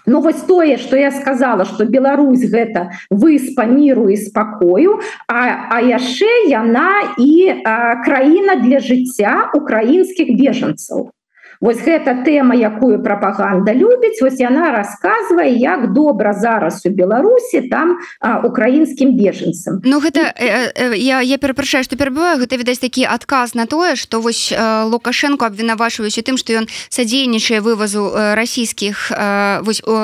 [0.05, 5.81] Ну вось тое что я сказала что Беларусь гэта выспа миру і спакою а, а
[5.81, 11.11] яшчэ яна і а, краіна для жыцця украінскіх бежанцаў
[11.61, 17.97] Вось гэта тэма якую прапаганда любіць вось яна рассказывае як добра зараз у Беларусі там
[18.21, 19.81] украінскім бежанцам.
[19.83, 23.95] Ну гэта э, э, я, я перапрашаю што перабываю гэта відаць такі адказ на тое
[23.95, 29.11] што вось э, лукашенко абвінавачваюць у тым што ён садзейнічае вывазу расійскіх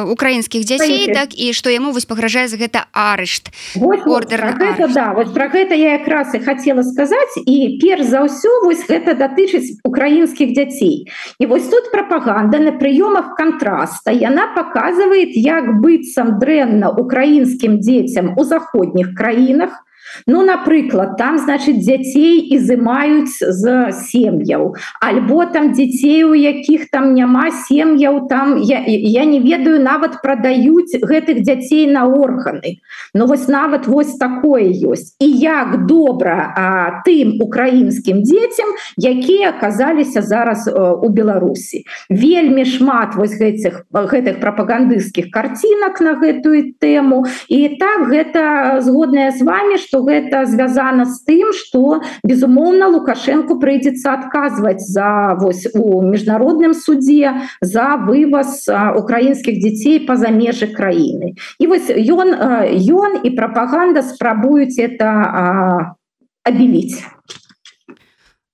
[0.10, 4.58] украінскіх дзяцей так і што яму вось пагражае за гэта арышт ордер
[4.94, 9.14] да вот про гэта я якраз і хацела сказаць і перш за ўсё вось гэта
[9.14, 11.10] датычыць украінскіх дзяцей
[11.44, 18.46] і вось тут прапаганда на прыёмах контраста яна показывает як быццам дрэнна украінскім дзецям у
[18.48, 19.83] заходніх краінах
[20.28, 27.50] Ну напрыклад там значит дзяцей ізымаюць з сем'яў альбо там дзяцей у якіх там няма
[27.68, 32.80] сем'яў там я, я не ведаю нават прадаюць гэтых дзяцей на органы.
[33.14, 35.16] Ну вось нават вось такое ёсць.
[35.20, 41.84] І як добра а, тым украінскім дзецям якія аказаліся зараз у Беларусі.
[42.10, 47.26] Вельмі шмат вось гэтых гэтых прапагандысцкіх карцінак на гэтую тэму.
[47.50, 54.14] І так гэта згодная з вами что гэта звязана з тым что безумоўна лукашенко прыйдзецца
[54.14, 61.36] адказваць за вось у міжнародным суде за вываз украінскіх дзяцей па-за межы краіны.
[61.60, 62.36] І вось ён
[62.74, 65.96] ён і прапаганда спрабуюць это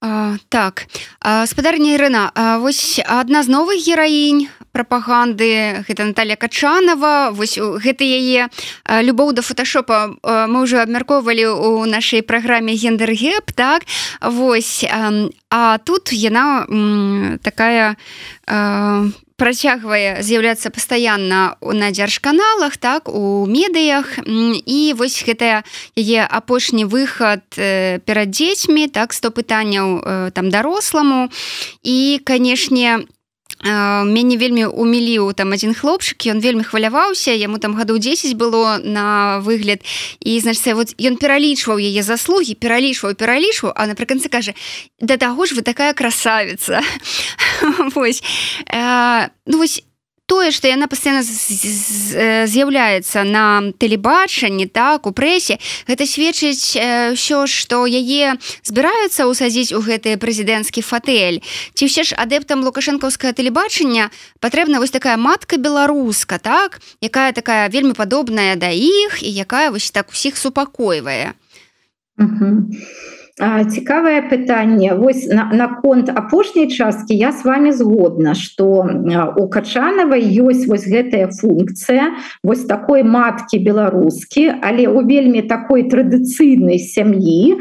[0.02, 0.86] абіліць так.
[1.46, 8.48] Спадарня Ірына вось адна з новых гераінь прапаганды гэта Наталья качанова вось гэта яе
[8.88, 13.84] любоў да фотошопа мы уже абмяркоўвалі у нашай праграме гендер-геп так?
[14.22, 16.66] Вось а тут яна
[17.44, 17.98] такая
[19.40, 25.64] працягвае з'яўляцца пастаянна на дзяржканалах так у медыях і вось гэтая
[25.96, 30.04] яе апошні выхад перад дзецьмі так сто пытанняў
[30.36, 31.32] там даросламу
[31.84, 33.19] і канешне у
[33.64, 39.40] мяне вельмі уміліў там один хлопчык ён вельмі хваляваўся яму там гадоў 10 было на
[39.44, 39.84] выгляд.
[40.20, 44.54] І значит вот ён пералічваў яе заслугі пералічваў пералічваў а напрыканцы кажа
[45.00, 46.82] да таго ж вы такая красавица
[47.96, 48.24] вось.
[49.46, 49.84] Ну вось
[50.30, 55.58] тое что яна постоянно з'яўляецца на тэлебачанні так у прэсе
[55.90, 56.78] гэта сведчыць
[57.18, 61.42] ўсё что яе збіраюцца ўсадзіць у гэты прэзідэнцкі фатэль.
[61.74, 67.98] Ці ўсе ж адэптам лукашэнкаўскае тэлебачання патрэбна вось такая матка беларуска так якая такая вельмі
[67.98, 71.34] падобная да іх і якая вось так усіх супакойвае.
[72.20, 74.94] Uh -huh цікавае пытанне.
[74.96, 78.88] Вось наконт на апошняй часткі я с вами згодна что
[79.38, 86.80] у качанавай ёсць вось гэтая функцыя вось такой маткі беларускі але у вельмі такой традыцыйнай
[86.80, 87.60] сям'і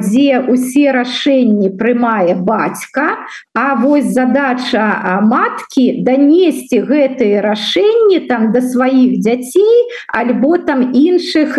[0.00, 3.20] дзе усе рашэнні прымае бацька
[3.54, 11.58] А вось задача маткі данесці гэтые рашэнні там да сваіх дзяцей альбо там іншых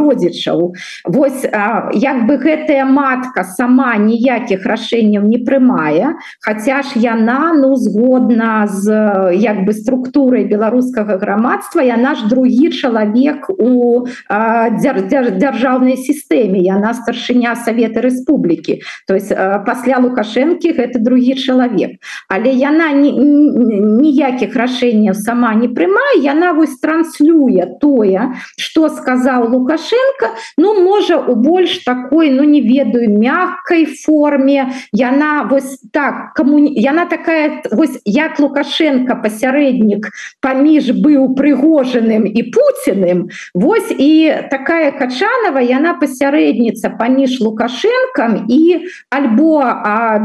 [0.00, 0.72] родзічаў.
[1.04, 7.76] Вось я як бы гэтая матка сама ніякіх рашэнняў не прымае Хаця ж яна ну
[7.76, 8.88] згодна з
[9.36, 16.94] як бы структурай беларускага грамадства яна ж другі чалавек у дзяр, дзяр, дзяржаўнай сістэме яна
[16.94, 18.80] старшыня Савета Рэспублікі.
[19.06, 19.32] То есть
[19.66, 21.98] пасля лукашэнкі гэта другі чалавек.
[22.28, 30.74] Але яна ніякіх рашэнняў сама не прымае яна вось транслюе тое что сказаў лукашенко ну
[30.82, 34.72] можа у больш так такой ну не ведаю мягкой форме.
[34.92, 43.28] Яна вось так кому яна такая вось як лукашенко пасярэднік паміж быў прыгожаным і пуціным
[43.54, 49.64] Вось і такая качанова яна пасярэдніца паміж лукашэнкам і альбо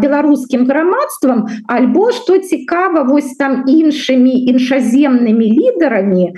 [0.01, 6.33] беларускім грамадствам альбо што цікава вось там іншымі іншаземнымі лідарамі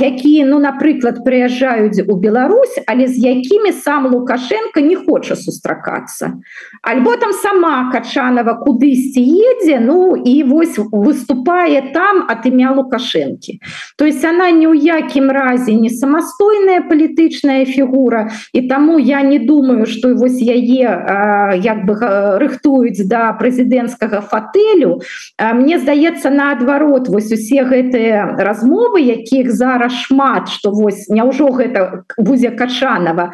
[0.00, 6.40] якія ну напрыклад прыязджаюць у Беларусь але з якімі сам лукаш лукашенко не хоча сустракацца
[6.82, 13.60] альбо там сама качанова кудысьці едзе ну і вось выступае там от імя лукашэнкі
[13.96, 19.38] то есть она ні ў якім разе не самастойная палітычная фігура і таму я не
[19.38, 21.94] думаю что вось яе як бы
[22.40, 25.00] рыхтуюць да прэзідэнцкага фатэлю.
[25.38, 32.50] Мне здаецца наадварот вось усе гэтыя размовы якіх зараз шмат что вось няўжо гэта будзе
[32.50, 33.32] качанова.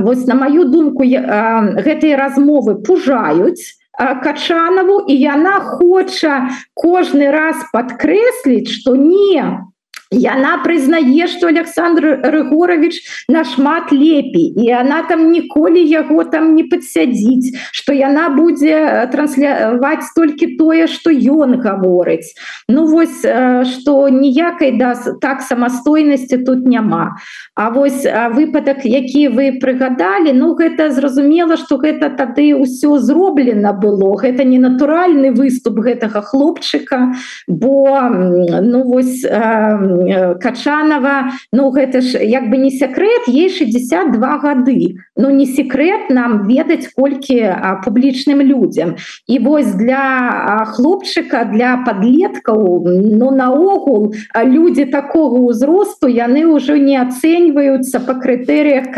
[0.00, 3.76] Вось на маю думку гэтыя размовы пужаюць
[4.24, 6.36] качанаву і яна хоча
[6.74, 9.44] кожны раз падкрэсліць что не
[10.10, 12.98] Яна прызнае, што Александр Рыгорович
[13.28, 20.58] нашмат лепей і она там ніколі яго там не падсядзіць, што яна будзе трансляваць толькі
[20.58, 22.34] тое, што ён гаворыць.
[22.66, 27.14] Ну вось што ніякай да так самастойнасці тут няма.
[27.54, 28.02] А вось
[28.34, 34.18] выпадак, які вы прыгадалі, ну гэта зразумела, што гэта тады ўсё зроблена было.
[34.18, 37.14] Гэта не натуральны выступ гэтага хлопчыка,
[37.46, 39.22] бо ну вось
[40.40, 41.32] качанова.
[41.52, 44.96] Ну гэта ж як бы не секрет ей 62 гады.
[45.16, 48.96] Ну не секрет нам ведаць колькі публічным людям
[49.26, 58.00] і вось для хлопчыка для подлеткаў но наогул люди такого ўзросту яны ўжо не ацэньваюцца
[58.00, 58.92] по крытэрыях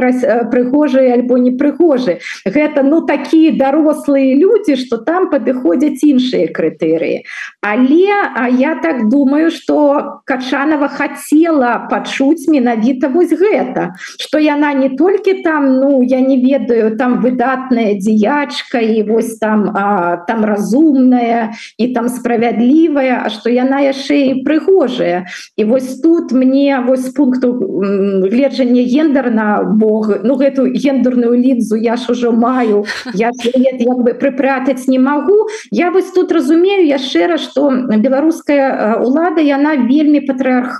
[0.51, 7.25] прыгожыя альбо не прыгожы гэта ну такие дарослыя люди что там падыходзяць іншыя крытэрыі.
[7.63, 14.93] Але а я так думаю что качанова хацела пачуць менавіта вось гэта что яна не
[14.93, 21.53] толькі там ну я не ведаю там выдатная дзеячка і вось там а, там разумная
[21.79, 25.27] і там справядлівая А что яна яшчэ і прыгожая.
[25.57, 27.53] І вось тут мне вось пункту
[28.27, 32.85] гледжання гендерна Бог ну гэту гендерную лінзу я ж ужо маю
[33.15, 33.31] я
[33.79, 35.47] як бы прыпрятаць не магу.
[35.71, 40.21] Я вось тут разумею яшчэ раз что беларуская улада яна вельмі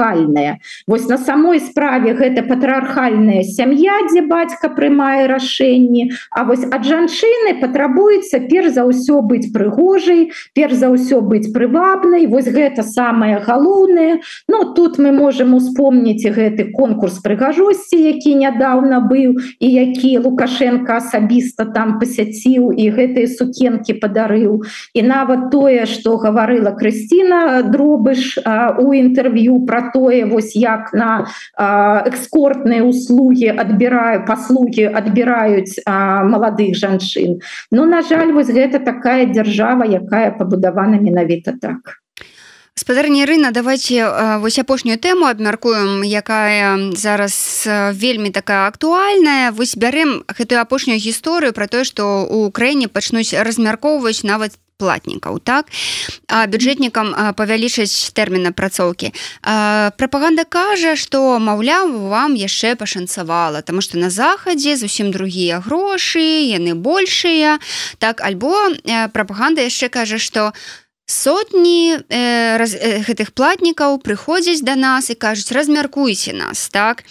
[0.03, 6.11] патрыархальная Вось на самой справе гэта патрыархальная сям'я дзе бацька прымае рашэнні.
[6.31, 12.27] А вось ад жанчыны патрабуецца перш за ўсё быць прыгожай перш за ўсё быць прывабнай.
[12.27, 14.21] Вось гэта самое галоўнае.
[14.49, 21.71] Ну тут мы можемм успомніць гэты конкурс прыгажосці які нядаўна быў і які лукашенко асабіста
[21.71, 24.63] там пасяціў і гэтыя сукенкі падарыў.
[24.95, 31.27] І нават тое что гаварыла Крысціна дробыш у інтэрв'ю про тое вось як на
[31.59, 37.41] экскортныя услуги адбіраю паслуги адбіраюць маладых жанчын
[37.71, 42.03] но на жаль вось гэта такая дзяржава якая пабудавана менавіта так.
[42.75, 44.09] Спадарні рына давайте
[44.41, 49.53] вось апошнюю тэму абмяркуем якая зараз вельмі такая актуальная.
[49.53, 55.71] Вось бярем гэтую апошнюю гісторыю про тое что у краіне пачнуць размяркоўваць нават платнікаў так?
[56.27, 59.15] Бюджэтнікам павялічыць тэрмін апрацоўкі
[60.03, 66.75] прапаганда кажа што маўляў вам яшчэ пашанцавала тому что на захадзе зусім другія грошы яны
[66.75, 67.59] большыя
[68.03, 68.21] так?
[68.27, 68.75] Альбо
[69.15, 70.82] прапаганда яшчэ кажа што у
[71.13, 77.05] сотні э, раз, э, гэтых платнікаў прыходзяць да нас і кажуць размяркуйся нас так?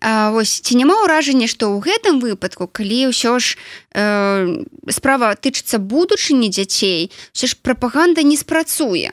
[0.00, 3.58] А, ось ці няма ўражання што ў гэтым выпадку калі ўсё ж
[3.94, 9.10] э, справа тычыцца будучыні дзяцей все ж прапаганда не спрацуе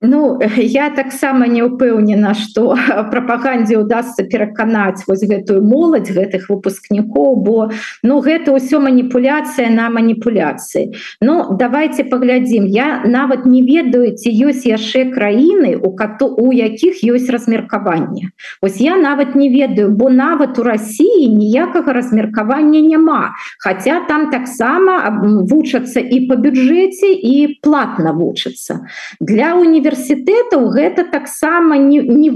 [0.00, 2.76] Ну я таксама не ўпэўнена, што
[3.12, 7.70] прапагандзе ўдасся пераканаць вось гэтую моладзь гэтых выпускнікоў, бо
[8.06, 10.94] ну гэта ўсё маніпуляцыя на маніпуляцыі.
[11.20, 12.70] Ну давайте паглядзім.
[12.70, 18.30] Я нават не ведаю, ці ёсць яшчэ краіны, у кату у якіх ёсць размеркаванне.
[18.62, 23.34] Вось я нават не ведаю, бо нават у Росіі ніякага размеркавання няма.
[23.58, 25.10] Хаця там таксама
[25.42, 28.86] вучацца і па бюджэце і платна вучацца.
[29.18, 32.30] Для універсітэта універсітэтаў гэта таксама не, не,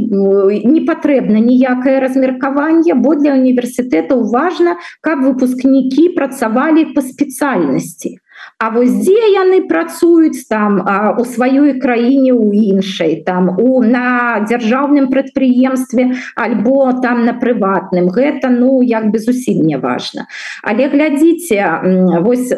[0.64, 8.16] не патрэбна ніякае размеркаванне бо для універсітэтаў важна каб выпускнікі працавалі па спецыяльнасці
[8.62, 14.38] А вось дзе яны працуюць там а, у сваёй краіне у іншай там у на
[14.46, 20.30] дзяржаўным прадпрыемстве альбо там на прыватным гэта ну як бы зусім не важно.
[20.62, 22.54] Але глядзіце вось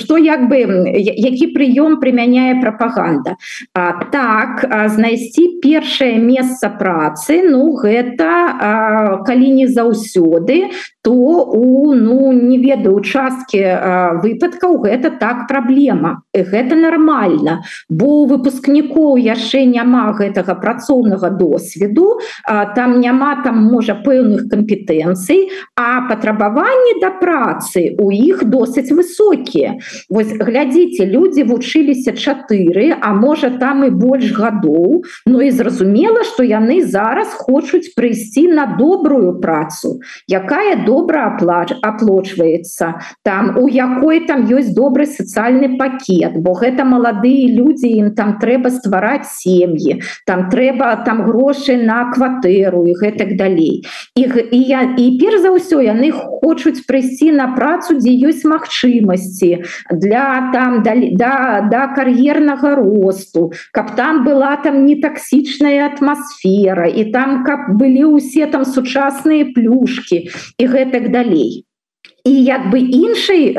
[0.00, 0.56] что як бы
[0.96, 3.36] які прыём прымяняе прапаганда
[3.76, 10.72] а, так знайсці першае месца працы ну гэта а, калі не заўсёды
[11.04, 16.22] то у ну не ведаю участкі а, выпадкаў гэта так праблема.
[16.34, 22.20] Гэта нормально бо у выпускнікоў яшчэ няма гэтага працоўнага досведу
[22.76, 29.78] там няма там можа пэўных кампетэнцый а патрабаванні да працы у іх досыць высокія.
[30.10, 36.44] Вось глядзіце людзі вучыліся чатыры а можа там і больш гадоў Ну і зразумела што
[36.44, 43.00] яны зараз хочуць прыйсці на добрую працу якая добра аплач аплочваецца.
[43.22, 43.93] Там у якой
[44.26, 50.48] там ёсць добры сацыяльны пакет бо гэта маладыя людзі ім там трэба ствараць сем'і там
[50.50, 53.84] трэба там грошы на кватэру і гэтак далей.
[54.16, 59.64] Іх і я і перш за ўсё яны хочуць прыйсці на працу дзе ёсць магчымасці
[59.90, 61.34] для там да, да,
[61.70, 68.46] да кар'ернага росту каб там была там не таксічная атмасфера і там каб былі ўсе
[68.46, 70.28] там сучасныя плюшки
[70.58, 71.63] і гэтак далей
[72.24, 73.52] і як бы іншай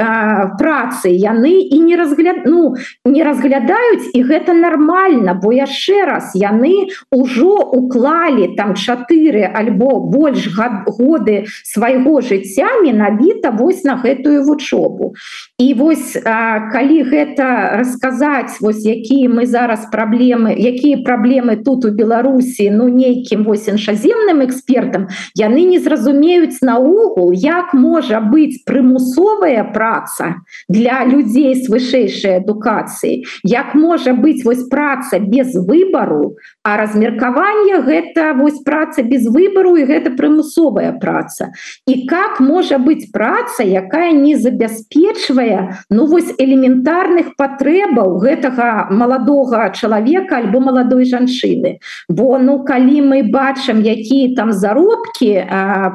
[0.58, 1.14] працы.
[1.14, 2.74] Яны і не разгляд ну
[3.06, 10.50] не разглядаюць і гэта нормально бо яшчэ раз яны ўжо уклалі там чатыры альбо больш
[10.58, 15.14] годы свайго жыцця менавіта вось на гэтую вучобу.
[15.62, 21.94] І вось а, калі гэта расказаць вось якія мы зараз праблемы якія праблемы тут у
[21.94, 25.08] Беларусі ну нейкім вось іншаземным экспертам
[25.38, 33.24] яны не зразумеюць наогул як можа быть быць прымусовая праца для людзей з вышэйшай адукацыі
[33.44, 39.86] як можа быць вось праца без выбару а размеркаванне гэта вось праца без выбару і
[39.86, 41.52] гэта прымусовая праца?
[41.86, 50.42] І как можа быць праца якая не забяспечвае ну вось элементарных патрэбаў гэтага маладога чалавека
[50.42, 51.78] альбо маладой жанчыны?
[52.10, 55.46] Бо ну калі мы бачым якія там заробкі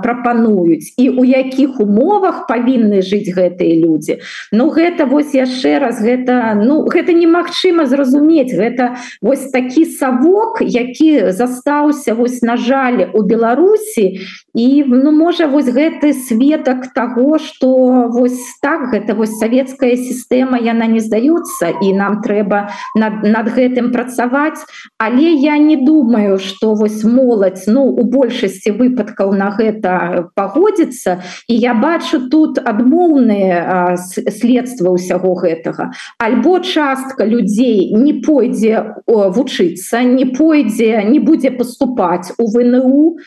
[0.07, 4.19] прапануюць і у якіх умовах павінны жыць гэтыя людзі.
[4.51, 8.51] Ну гэта вось яшчэ раз гэта ну гэта немагчыма зразумець.
[8.51, 14.19] Гэта вось такі савок які застаўся вось на жаль у Беларусі.
[14.55, 20.91] І ну можа вось гэты светак того что вось так гэта вось савецкая сістэма яна
[20.91, 24.59] не здаецца і нам трэба над, над гэтым працаваць.
[24.99, 31.23] Але я не думаю что вось моладзь ну у большасці выпадкаў на гэта пагодзіцца.
[31.47, 35.93] І я бачу тут тут адмоўныя следства ўсяго гэтага.
[36.17, 43.21] Альбо частка людзей не пойдзе вучыцца не пойдзе не будзе поступаць у вНУ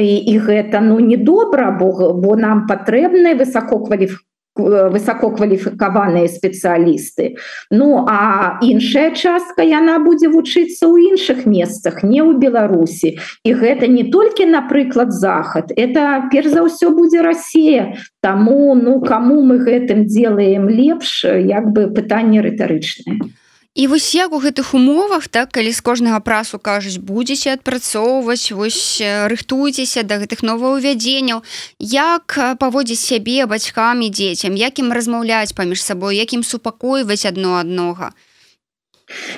[0.00, 4.24] і, гэта ну недобра бо бо нам патрэбны высококваліф
[4.56, 7.36] высококваліфікаваныя спецыялісты
[7.70, 13.90] Ну а іншая частка яна будзе вучыцца ў іншых месцах не ў Беларусі і гэта
[13.90, 20.06] не толькі напрыклад захад это перш за ўсё будзе Росія Таму ну кому мы гэтым
[20.06, 23.34] делаем лепш як бы пытанне рытарычнае
[23.74, 29.02] І вось як у гэтых умовах так калі з кожнага прасу кажуць будзеце адпрацоўваць вось
[29.02, 31.42] рыхтуйцеся да гэтых новаўвядзенняў.
[31.82, 34.54] Як паводзіць сябе бацькамі дзецям?
[34.54, 38.14] Якім размаўляць паміж сабой якім супакойваць адно аднога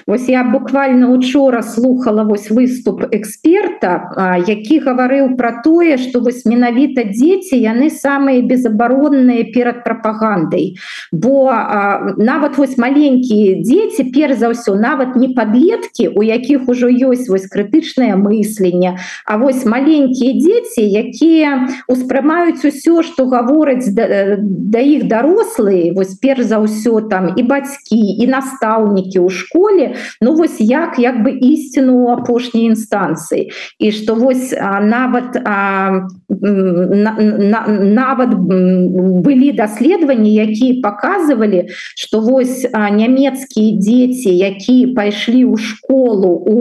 [0.06, 7.02] Вось я буквально учора слухала вось выступ эксперта які гаварыў про тое что вось менавіта
[7.10, 10.78] дзеці яны самыя безабаронныя перад прапагандай.
[11.12, 16.86] Бо а, нават вось маленькія дзеці перш за ўсё нават не подлетки у якіх ужо
[16.86, 24.78] ёсць вось крытычнае мысленне А вось маленькія дзеці якія успрымаюць усё что гавораць да, да
[24.78, 30.34] іх дарослыя вось перш за ўсё там і бацькі і настаўнікі ў школе школе ну
[30.34, 33.50] вось як як бы ісціну апошняй інстанцыі.
[33.78, 43.78] І что вось нават а, на, на, нават былі даследаванні якія показывалі что вось нямецкія
[43.78, 46.56] дзеці якія пайшлі ў школу у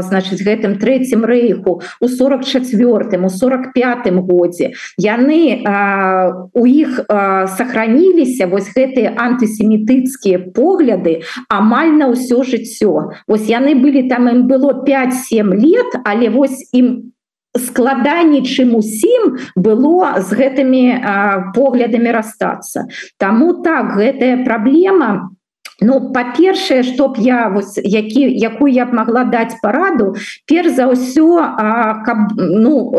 [0.00, 7.00] значыць гэтым третьем рэйху у 44 у 45 годзе яны а, у іх
[7.56, 13.10] сохраніліся вось гэтыя антысемітыцкія погляды амаль на ўсё ўсё жыццё.
[13.28, 17.12] Вось яны былі там ім было 5-7 лет але вось ім
[17.56, 22.86] складаней чым усім было з гэтымі а, поглядамі расстацца.
[23.16, 25.32] Таму так гэтая праблема
[25.80, 31.38] Ну па-першае чтоб я вось які якую я б могла даць параду перш за ўсё
[32.02, 32.90] каб ну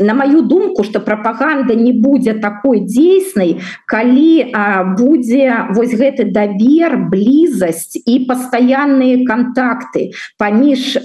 [0.00, 6.96] на маю думку что прапаганда не будзе такой дзейснай калі а, будзе вось гэты давер
[7.12, 10.96] блізасць і пастаянныя контакты паміж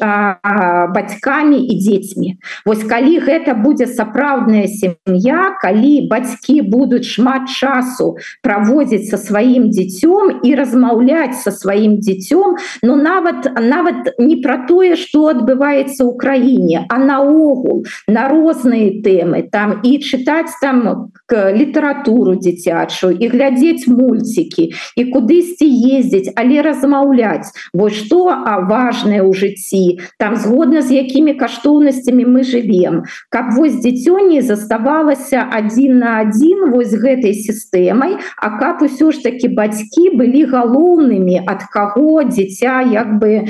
[0.95, 2.39] бацькамі і дзецьмі.
[2.63, 10.39] Вось калі гэта будзе сапраўдная сям'я калі бацькі будуць шмат часу праводзіць со сваім дзіцём
[10.39, 16.17] і размаўляць размаўляць со сваім дзіцём но нават нават не про тое что адбываецца ў
[16.17, 24.73] краіне а наогул на розныя тэмы там і чытаць там літаратуру дзіцячую і глядзець мульцікі
[24.95, 31.33] і кудысьці ездзіць але размаўляць вось что а важное ў жыцці там згодна з якімі
[31.33, 38.57] каштоўнасцямі мы живвем каб вось дзіцё не заставалася один на один вось гэтай сістэмай а
[38.59, 43.47] каб усё ж таки бацькі былі галоўны галоўнымі ад каго дзіця як бы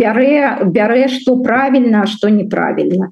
[0.00, 3.10] бярэ бярэ што правільна што неправільна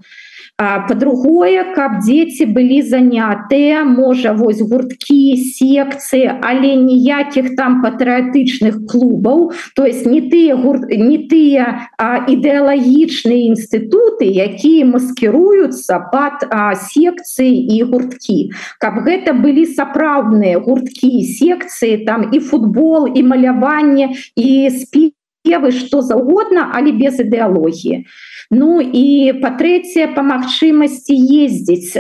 [0.59, 9.53] по-другое каб дзеці былі занятыя можа вось гурткі секцыі але ніякіх там патрыятычных клубаў.
[9.75, 11.89] То есть не тыя гурт не тыя
[12.29, 16.47] ідэалагічныя інстытуты якія маскіруюцца под
[16.85, 18.53] секцыі і гурткі.
[18.79, 26.71] Каб гэта былі сапраўдныя гурткі секцыі там і футбол і маляванне і спевы што заўгодна
[26.77, 28.05] але без ідэалогіі
[28.53, 31.97] Ну і па-трэцяе па магчымасці ездзіць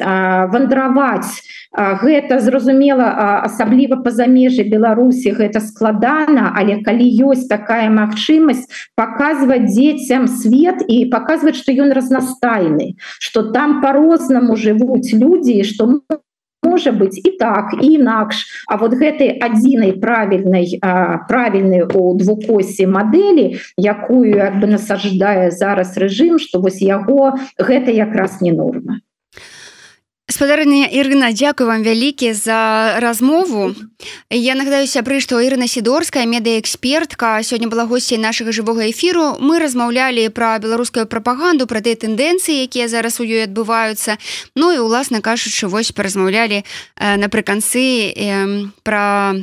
[0.53, 1.41] вандраваць
[1.73, 3.07] гэта зразумела
[3.49, 8.69] асабліва па-за межы Беларусі гэта складана але калі ёсць такая магчымасць
[9.01, 15.89] паказваць дзецям свет і паказваць што ён разнастайны что там по-рознаму жывуць людзі што
[16.63, 20.79] можа быть і так і інакш А вот гэтай адзінай правільнай
[21.29, 28.41] правільнай у двукосе мадэлі якую як бы насаждае зараз рэжым что вось яго гэта якраз
[28.41, 29.01] не норма
[30.33, 33.75] спадарня Ірына Дякую вам вялікі за размову.
[34.31, 39.37] Я нагадаю сябры што Ірына сідорская медыаэкспертка сёння была госцей нашага жывога эфіру.
[39.39, 44.17] Мы размаўлялі пра беларускую прапаганду пра тыя тэндэнцыі якія зараз у ёй адбываюцца.
[44.57, 46.65] Ну і уласна кажучы вось паразмаўлялі
[46.97, 49.37] напрыканцы пра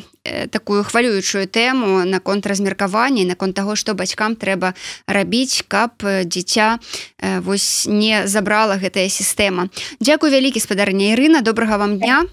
[0.50, 4.74] такую хвалюючую тэму наконт размеркавання наконт таго што бацькам трэба
[5.08, 6.80] рабіць каб дзіця
[7.42, 9.70] вось не забрала гэтая сістэма.
[10.00, 11.42] Дзякуй вялікі спадарня Ірына.
[11.42, 12.30] Добрага вам дня